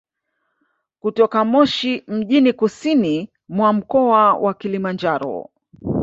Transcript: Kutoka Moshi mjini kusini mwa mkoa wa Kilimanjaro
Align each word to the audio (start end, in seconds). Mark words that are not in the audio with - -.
Kutoka 0.99 1.45
Moshi 1.45 2.03
mjini 2.07 2.53
kusini 2.53 3.29
mwa 3.49 3.73
mkoa 3.73 4.33
wa 4.33 4.53
Kilimanjaro 4.53 5.49